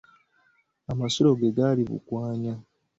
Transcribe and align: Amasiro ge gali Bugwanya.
Amasiro 0.91 1.29
ge 1.39 1.49
gali 1.57 1.81
Bugwanya. 1.89 2.53